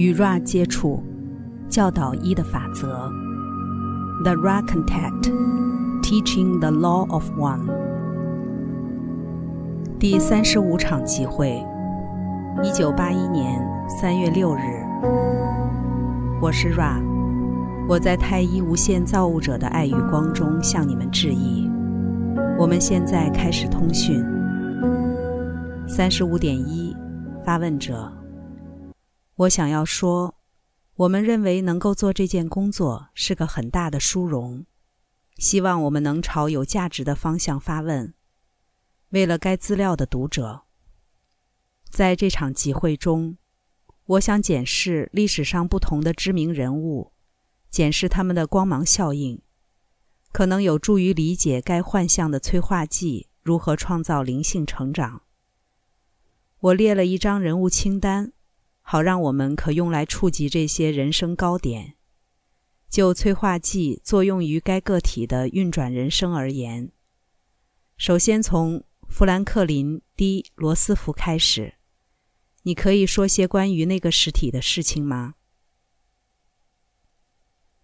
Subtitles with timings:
[0.00, 1.02] 与 Ra 接触，
[1.68, 3.12] 教导一的法则。
[4.24, 5.30] The Ra Contact,
[6.00, 7.68] Teaching the Law of One。
[9.98, 11.62] 第三十五场集会，
[12.62, 13.62] 一九八一年
[14.00, 14.60] 三月六日。
[16.40, 16.96] 我是 Ra，
[17.86, 21.70] 我在太一无限造物者的爱与光中向你们致意。
[22.58, 24.24] 我们现在开始通讯。
[25.86, 26.96] 三十五点一，
[27.44, 28.10] 发问者。
[29.40, 30.34] 我想要说，
[30.96, 34.66] 我们认为能够做这件工作是个很大的殊荣。
[35.38, 38.12] 希望我们能朝有价值的方向发问。
[39.08, 40.64] 为了该资料的读者，
[41.88, 43.38] 在这场集会中，
[44.04, 47.12] 我想检视历史上不同的知名人物，
[47.70, 49.40] 检视他们的光芒效应，
[50.32, 55.22] 可能有助于理解该幻象的催化剂如何创造灵性成长。
[56.58, 58.34] 我列了一张人物清单。
[58.90, 61.94] 好让我们可用来触及这些人生高点。
[62.88, 66.90] 就催化剂作用于该个体的运转人生而言，
[67.96, 71.74] 首先从富兰克林 ·D· 罗斯福开始。
[72.64, 75.34] 你可以说些关于那个实体的事情吗？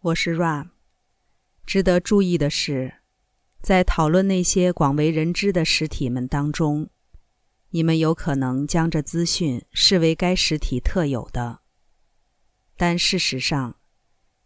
[0.00, 0.68] 我是 Ra。
[1.64, 2.96] 值得注意的是，
[3.62, 6.90] 在讨论那些广为人知的实体们当中。
[7.72, 11.60] 你们有可能将这资讯视为该实体特有的，
[12.76, 13.76] 但事实上，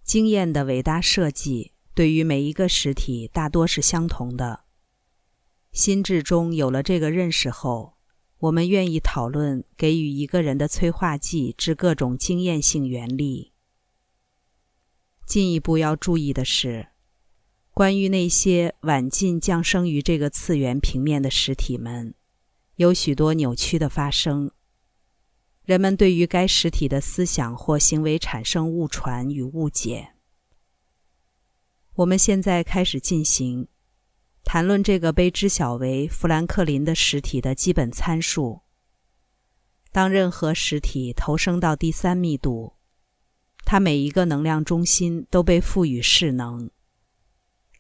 [0.02, 4.64] 经验的伟大设计对于每一个实体大多是相同的。
[5.72, 7.96] 心智中有了这个认识后，
[8.40, 13.52] 我们愿意讨论给予一个人的催化剂之各种经验性原理。
[15.24, 16.88] 进一步要注意的是，
[17.72, 22.14] 关于那些晚近降生于这个次元平面的实体们。
[22.76, 24.50] 有许多扭曲的发生，
[25.64, 30.14] 人们对于该实体的思想或行为产生误传与误解。
[31.94, 33.68] 我们现在开始进行
[34.42, 38.62] 谈论这个被知晓为富兰克林的实体的基本参数。
[39.92, 42.74] 当任何实体投生到第三密度，
[43.64, 46.68] 它每一个能量中心都被赋予势能，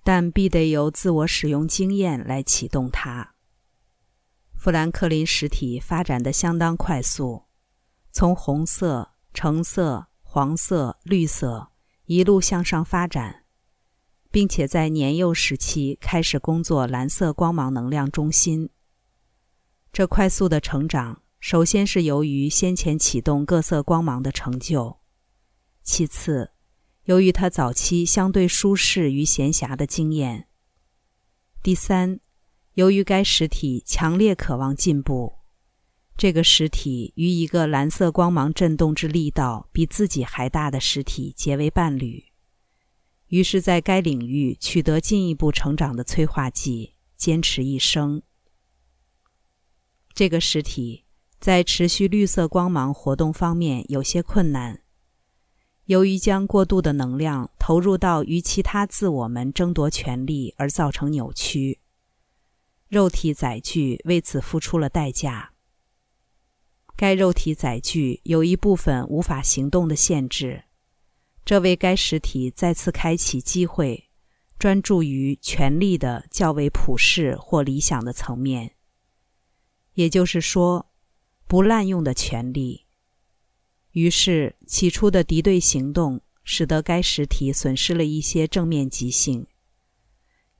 [0.04, 3.33] 但必得由自我使用经验来启动它。
[4.64, 7.42] 富兰克林实体发展的相当快速，
[8.12, 11.70] 从红色、橙色、黄色、绿色
[12.06, 13.44] 一路向上发展，
[14.30, 18.70] 并且在年幼时期开始工作蓝色光芒能量中心。
[19.92, 24.96] 这快速的成长，首先是由于先前启动各色光芒的成就，
[25.82, 26.52] 其次，
[27.04, 30.48] 由于他早期相对舒适与闲暇的经验，
[31.62, 32.20] 第三。
[32.74, 35.34] 由于该实体强烈渴望进步，
[36.16, 42.24] 这个实体与一个蓝色光芒振动之力道比自己还大的实体结为伴侣，
[43.28, 48.22] 于是，在该领域取得进一步成长的催化剂，坚持一生。
[50.12, 51.04] 这个实体
[51.38, 54.82] 在持续绿色光芒活动方面有些困难，
[55.86, 61.78] 由于将过度的能量投入到与其他自我们争夺权力而造成扭曲。
[62.88, 65.52] 肉体载具为此付出了代价。
[66.96, 70.64] 该肉体载具有一部分无法行动的限制，
[71.44, 74.08] 这为该实体再次开启机会，
[74.58, 78.76] 专注于权力的较为普世或理想的层面，
[79.94, 80.92] 也就是说，
[81.48, 82.86] 不滥用的权利。
[83.90, 89.46] 于是，起初的敌对行动使得该实体损失了一些正面极性。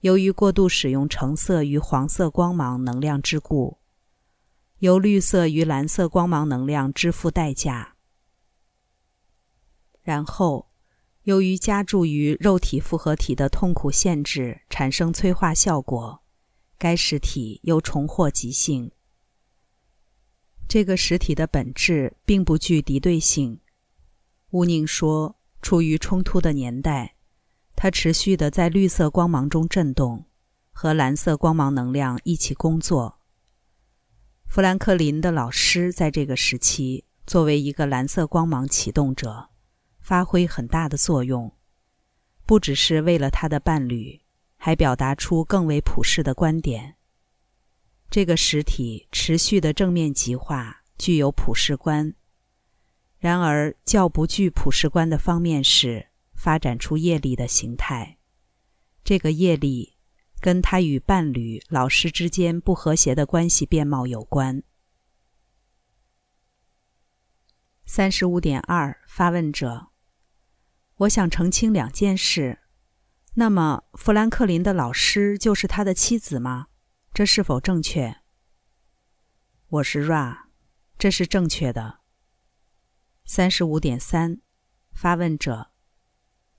[0.05, 3.79] 由于过度使用橙色与黄色光芒能量之故，
[4.81, 7.97] 由绿色与蓝色光芒能量支付代价。
[10.03, 10.69] 然后，
[11.23, 16.23] 由于加注于肉体复合体的痛苦限制产生催化效果，
[16.77, 18.91] 该实体又重获极性。
[20.69, 23.59] 这个实体的本质并不具敌对性。
[24.51, 27.15] 乌宁说，处于冲突的年代。
[27.77, 30.25] 它持续的在绿色光芒中震动，
[30.73, 33.21] 和蓝色光芒能量一起工作。
[34.47, 39.51] 富兰克林的老师在这个时期作为一个蓝色光芒启动者，
[40.01, 41.53] 发挥很大的作用，
[42.47, 44.21] 不只是为了他的伴侣，
[44.57, 46.95] 还表达出更为普世的观点。
[48.09, 52.15] 这个实体持续的正面极化具有普世观，
[53.19, 56.14] 然而较不具普世观的方面是。
[56.45, 58.19] 发展出业力的形态，
[59.03, 59.97] 这个业力
[60.41, 64.63] 跟他与伴侣、老师之间不和谐的关系面貌有关。
[67.87, 69.87] 三十五点二，发问者：
[70.97, 72.59] 我想澄清两件事。
[73.37, 76.67] 那么，富兰克林的老师就是他的妻子吗？
[77.15, 78.19] 这是否正确？
[79.69, 80.41] 我是 Ra，
[80.99, 82.01] 这是正确的。
[83.25, 84.43] 三十五点三，
[84.93, 85.71] 发问者：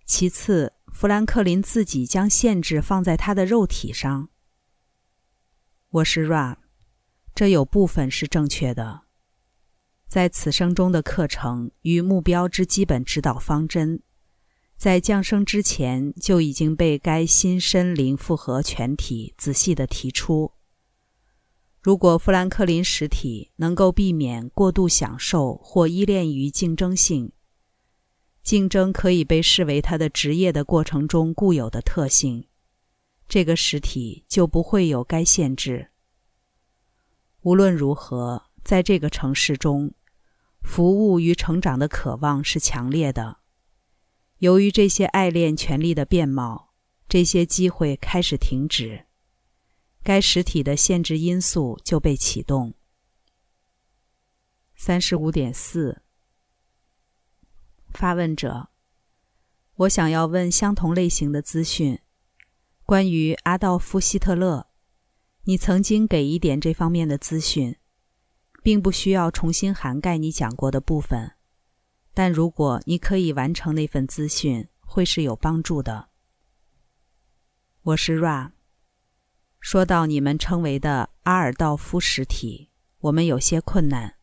[0.08, 4.30] 其次，富兰克林自己将限制放在他的肉体上。
[5.90, 6.58] 我是 Ra，
[7.34, 9.02] 这有部分是正确的。
[10.08, 14.04] 在此生中的课程与目标之基本指导方针。
[14.78, 20.52] 在降生之前就已经被该新身灵复合全体仔细地提出。
[21.82, 27.32] 如果富兰克林实体能够避免过度享受或依恋于竞争性，
[28.46, 32.48] 竞争可以被视为他的职业的过程中固有的特性，
[33.28, 35.90] 这个实体就不会有该限制。
[37.42, 39.96] 无论如何，在这个城市中，
[40.62, 43.40] 服务与成长的渴望是强烈的。
[44.38, 46.76] 由于这些爱恋权力的变貌，
[47.10, 49.08] 这些机会开始停止，
[50.04, 52.76] 该实体的限制因素就被启动。
[54.76, 56.04] 三十五点四，
[57.96, 58.68] 发问者：
[59.76, 62.00] 我想要问相同类型的资讯，
[62.86, 64.68] 关于阿道夫·希特勒，
[65.46, 67.78] 你曾经给一点这方面的资讯，
[68.62, 71.32] 并不需要重新涵盖你讲过的部分。
[72.14, 76.10] 但如果你可以完成那份资讯，会是有帮助的。
[77.82, 78.52] 我是 Ra。
[79.60, 84.15] 说到你们称为的阿尔道夫实体，我们有些困难。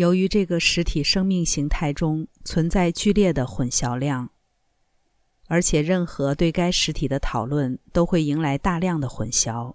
[0.00, 4.30] 由于这个实体生命形态中存在剧烈的混淆量，
[5.46, 9.74] 而且任何对该实体的讨论都会迎来大量的混淆。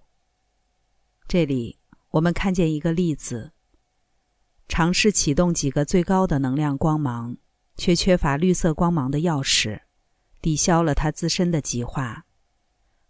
[1.28, 1.78] 这里
[2.10, 3.52] 我们看见一个例子。
[4.68, 7.38] 尝试启动几个最高的能量光芒，
[7.78, 9.82] 却缺乏绿色光芒的钥匙，
[10.42, 12.26] 抵消了它自身的极化。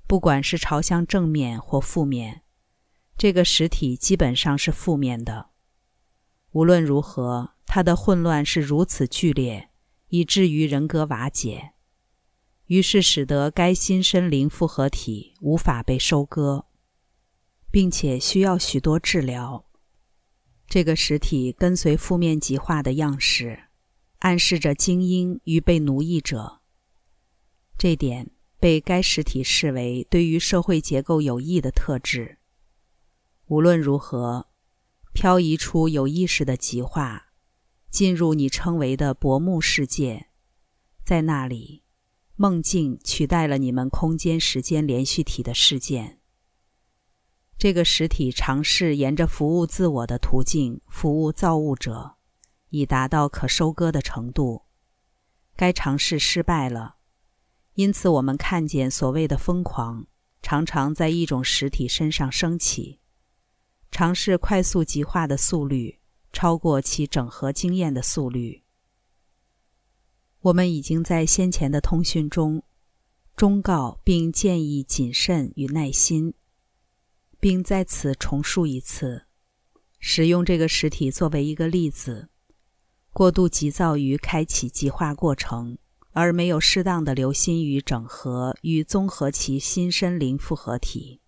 [0.06, 2.42] 不管是朝向正面或负面，
[3.18, 5.52] 这个实体基本上是负面的。
[6.56, 9.72] 无论如何，它的混乱是如此剧烈，
[10.08, 11.74] 以至于人格瓦解，
[12.68, 16.68] 于是使得该新身灵复合体无法被收割，
[17.70, 19.66] 并且需要许多治疗。
[20.70, 23.66] 这个实体跟随负面极化的样式，
[24.20, 26.62] 暗示着精英与被奴役者。
[27.78, 28.32] 这点
[28.62, 32.38] 被该实体视为对于社会结构有益的特质。
[33.48, 34.48] 无论如何，
[35.16, 37.28] 漂移出有意识的极化，
[37.90, 40.28] 进入你称为的薄暮世界，
[41.06, 41.84] 在那里，
[42.36, 46.20] 梦境取代了你们空间时间连续体的事件。
[47.58, 52.18] 这个实体尝试沿着服务自我的途径服务造物者，
[52.70, 54.64] 以达到可收割的程度。
[55.56, 56.98] 该尝试失败了，
[57.76, 60.08] 因此我们看见所谓的疯狂
[60.42, 63.00] 常常在一种实体身上升起。
[63.96, 66.00] 尝试快速极化的速率
[66.34, 68.62] 超过其整合经验的速率。
[70.42, 72.62] 我们已经在先前的通讯中
[73.38, 76.34] 忠告并建议谨慎与耐心。
[77.40, 79.28] 并在此重述一次：
[80.00, 82.28] 使用这个实体作为一个例子，
[83.14, 85.78] 过度急躁于开启极化过程，
[86.12, 91.22] 而没有适当的留心于整合与综合其心身灵复合体。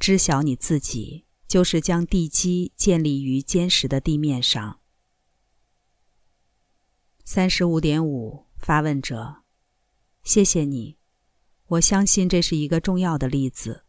[0.00, 4.78] 知晓你自己，就是将地基建立于坚实的地面上。
[7.24, 9.42] 三十五点五，发问者：
[10.22, 10.98] 谢谢你，
[11.66, 13.84] 我相信这是一个重要的例子。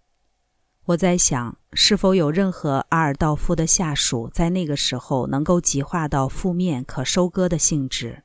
[0.85, 8.23] 我在想，是否有任何阿尔道夫的下属在那个时候能够极化到负面可收割的性质？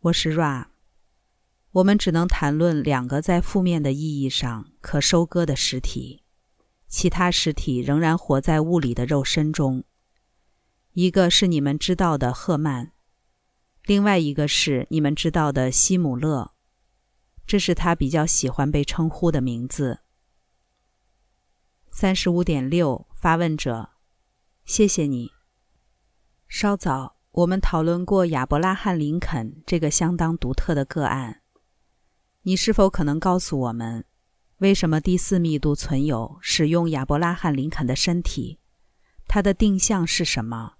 [0.00, 0.66] 我是 Ra，
[1.70, 6.22] 我们只能谈论两个在负面的意义上可收割的实体，
[6.88, 9.84] 其他实体仍然活在物理的肉身中。
[10.92, 12.92] 一个是你们知道的赫曼，
[13.84, 16.52] 另外一个是你们知道的希姆勒，
[17.46, 20.00] 这是他比较喜欢被称呼的名字。
[21.90, 23.90] 三十五点六，发问者，
[24.64, 25.30] 谢谢你。
[26.48, 31.42] 稍早，我们讨论过亚伯拉罕·林肯这个相当独特的个案。
[32.42, 34.04] 你是否可能告诉我们，
[34.58, 38.58] 为什么第四密度存有使用亚伯拉罕·林肯的身体？
[39.28, 40.74] 它的定向是什么？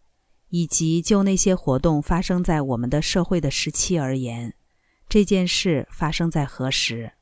[0.48, 4.54] 以及就那些活动发生在我们的社会的时期而言，
[5.08, 7.12] 这件事发生在何时？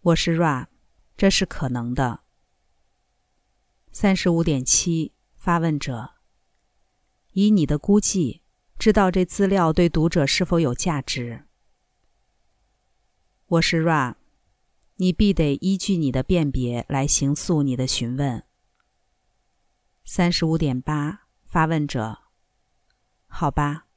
[0.00, 0.68] 我是 Ra。
[1.14, 2.20] 这是可能的。
[3.92, 6.14] 三十五点七，发问者：
[7.32, 8.40] 以你的估计，
[8.78, 11.44] 知道这资料对读者是否有价值？
[13.46, 14.14] 我是 Ra，
[15.02, 18.44] 你必得依据你的辨别来行诉你的询问。
[20.04, 22.18] 三十五点八，发问者：
[23.26, 23.88] 好吧，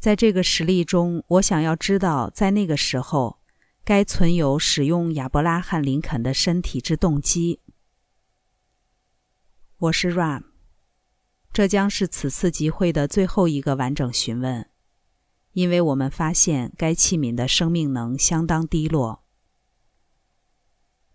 [0.00, 3.38] 在这个实例中，我想要知道，在那个时候，
[3.84, 7.60] 该存有使用亚伯拉罕·林肯的身体之动机。
[9.78, 10.46] 我是 Ram，
[11.52, 14.68] 这将是此次集会的最后一个完整询问，
[15.52, 19.22] 因为我们发现该器皿的生命能相当低落。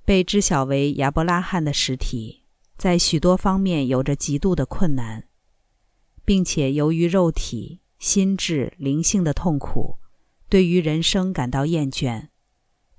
[0.06, 2.44] 被知晓为亚伯拉罕的实体，
[2.78, 5.28] 在许多方面有着极度的困难，
[6.24, 9.98] 并且由于肉体、心智、灵性的痛苦，
[10.48, 12.30] 对于人生感到厌倦，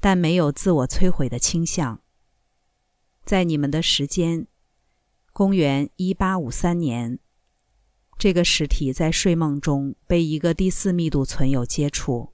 [0.01, 2.03] 但没有自我摧毁的倾向。
[3.25, 4.49] 在你们的时间。
[5.33, 7.19] 公元一八五三年，
[8.17, 12.33] 这个实体在睡梦中被一个第四密度存有接触。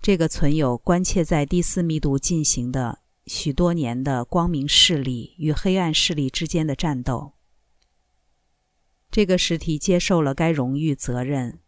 [0.00, 7.34] 这个存有关切在第四密度进行的许多年的光明势力与黑暗势力之间的战斗。
[9.10, 11.60] 这个实体接受了该荣誉责任，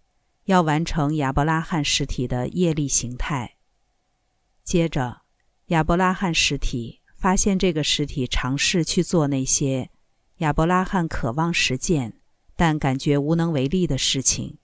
[0.44, 3.56] 要完成亚伯拉罕实体的业力形态。
[4.64, 5.22] 接着，
[5.66, 9.90] 亚伯拉罕实体发现这个实体尝试去做那些。
[10.38, 12.20] 亚伯拉罕渴望实践，
[12.56, 14.58] 但感觉无能为力的事情，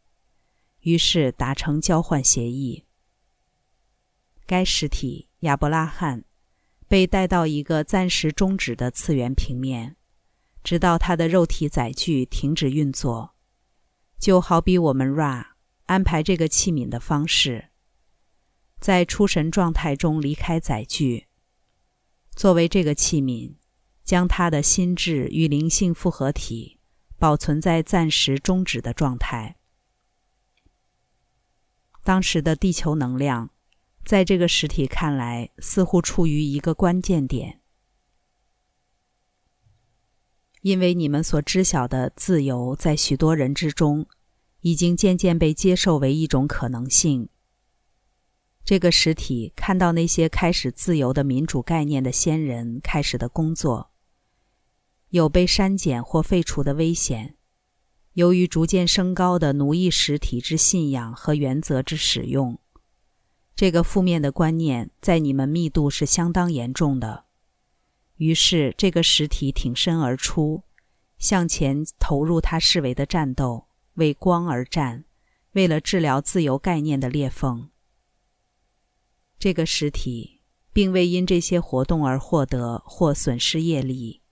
[0.81, 2.85] 于是达成交换协议。
[4.45, 6.25] 该实体亚伯拉罕
[6.93, 9.97] 被带到一个暂时终止的次元平面，
[10.63, 13.35] 直到他的肉体载具停止运作，
[14.19, 15.47] 就好比我们 Ra
[15.87, 17.71] 安排这个器皿的方式，
[18.79, 21.29] 在出神状态中离开载具，
[22.37, 23.55] 作为这个器皿。
[24.05, 26.79] 将他的心智与灵性复合体
[27.17, 29.57] 保存在暂时终止的状态。
[32.03, 33.49] 当时的地球能量，
[34.05, 37.61] 在这个实体看来，似乎处于一个关键点，
[40.61, 44.07] 因为你们所知晓的自由，在许多人之中，
[44.61, 47.29] 已经渐渐被接受为一种可能性。
[48.65, 53.91] 这个实体看到那些开始自由的民主概念的先人开始的工作。
[55.11, 57.37] 有被删减或废除的危险。
[58.15, 62.59] 由于逐渐升高的奴役实体之信仰和原则之使用，
[63.55, 67.25] 这个负面的观念在你们密度是相当严重的。
[68.17, 70.63] 于是，这个实体挺身而出，
[71.19, 75.05] 向前投入他视为的战斗，为光而战，
[75.53, 77.71] 为了治疗自由概念的裂缝。
[79.39, 80.41] 这个实体
[80.73, 84.23] 并未因这些活动而获得或损失业力。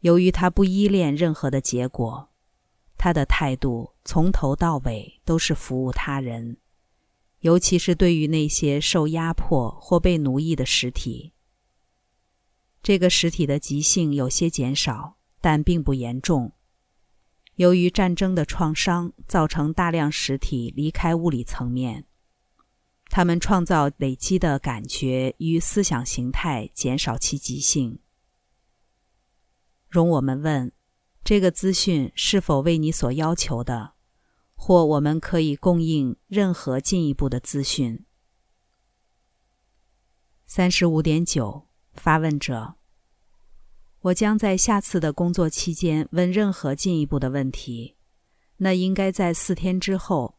[0.00, 2.28] 由于他不依恋任何的结果，
[2.96, 6.56] 他的态度从头到尾都是服务他人，
[7.40, 11.32] 尤其是对于那些受压迫或被奴役的实体。
[12.82, 16.52] 这个实体的急性有些减少，但并不严重。
[17.56, 22.06] 由于战争的创伤，造成大量实体离开物理层面，
[23.10, 27.98] 他们创造累积的感觉与思想形态减少其急性。
[29.88, 30.72] 容我们问：
[31.24, 33.94] 这个资讯是否为你所要求的？
[34.60, 38.04] 或我们可以供应任何进一步的资讯？
[40.44, 42.74] 三十五点九，发问者：
[44.00, 47.96] 我将在下次的工作期间问任何进一步的问题。
[48.58, 50.34] 那应该在四天之后。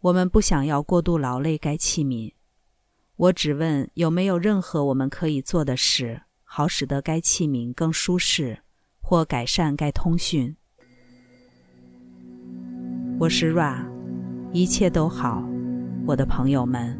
[0.00, 2.34] 我们不想要过度劳累该器皿。
[3.16, 6.22] 我只问有没有任何我们可以做的事。
[6.50, 8.62] 好使得该器皿更舒适，
[9.00, 10.56] 或改善该通讯。
[13.20, 13.78] 我是 Ra，
[14.52, 15.42] 一切都好，
[16.06, 16.96] 我的朋友们。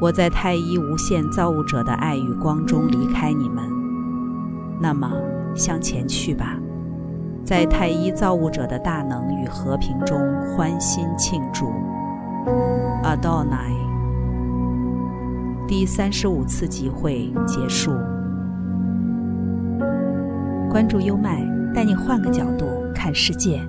[0.00, 3.64] 我在太一无限造物者的爱与光中离开你们。
[4.80, 5.10] 那么
[5.52, 6.56] 向前去吧，
[7.44, 10.16] 在太一造物者的大能与和平中
[10.54, 11.72] 欢欣庆祝。
[13.02, 13.74] Adonai。
[15.66, 17.90] 第三十五次集会结束。
[20.70, 22.64] 关注优麦，带你换个角度
[22.94, 23.60] 看世界。